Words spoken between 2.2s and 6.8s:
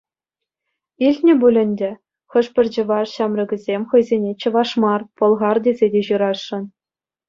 хӑшпӗр чӑваш ҫамрӑкӗсем хӑйсене чӑваш мар, пӑлхар тесе те ҫырасшӑн.